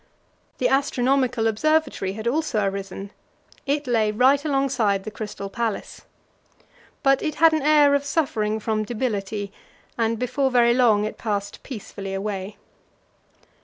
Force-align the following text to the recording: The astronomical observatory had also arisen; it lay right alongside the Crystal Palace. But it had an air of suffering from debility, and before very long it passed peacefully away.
The 0.57 0.67
astronomical 0.67 1.45
observatory 1.45 2.13
had 2.13 2.27
also 2.27 2.65
arisen; 2.65 3.11
it 3.67 3.85
lay 3.85 4.09
right 4.09 4.43
alongside 4.43 5.03
the 5.03 5.11
Crystal 5.11 5.47
Palace. 5.47 6.05
But 7.03 7.21
it 7.21 7.35
had 7.35 7.53
an 7.53 7.61
air 7.61 7.93
of 7.93 8.03
suffering 8.03 8.59
from 8.59 8.83
debility, 8.83 9.53
and 9.99 10.17
before 10.17 10.49
very 10.49 10.73
long 10.73 11.05
it 11.05 11.19
passed 11.19 11.61
peacefully 11.61 12.15
away. 12.15 12.57